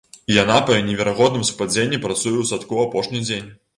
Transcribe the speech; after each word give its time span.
І 0.31 0.35
яна 0.35 0.55
па 0.69 0.77
неверагодным 0.87 1.45
супадзенні 1.49 1.99
працуе 2.07 2.33
ў 2.39 2.45
садку 2.53 2.83
апошні 2.89 3.25
дзень! 3.29 3.53